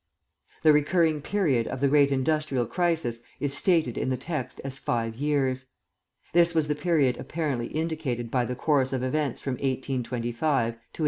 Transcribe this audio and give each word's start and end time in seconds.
The 0.63 0.73
recurring 0.73 1.21
period 1.21 1.67
of 1.67 1.79
the 1.79 1.87
great 1.87 2.11
industrial 2.11 2.65
crisis 2.65 3.21
is 3.39 3.55
stated 3.55 3.99
in 3.99 4.09
the 4.09 4.17
text 4.17 4.59
as 4.63 4.79
five 4.79 5.13
years. 5.15 5.67
This 6.33 6.55
was 6.55 6.67
the 6.67 6.73
period 6.73 7.17
apparently 7.19 7.67
indicated 7.67 8.31
by 8.31 8.45
the 8.45 8.55
course 8.55 8.93
of 8.93 9.03
events 9.03 9.41
from 9.41 9.53
1825 9.57 10.01
to 10.01 10.39
1842. 10.39 10.81